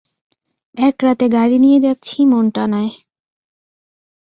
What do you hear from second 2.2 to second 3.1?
মন্টানায়।